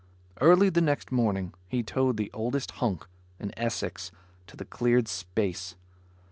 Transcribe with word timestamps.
Early 0.41 0.69
the 0.69 0.81
next 0.81 1.11
morning, 1.11 1.53
he 1.67 1.83
towed 1.83 2.17
the 2.17 2.31
oldest 2.33 2.71
hulk, 2.81 3.07
an 3.39 3.51
Essex, 3.55 4.11
to 4.47 4.57
the 4.57 4.65
cleared 4.65 5.07
space. 5.07 5.75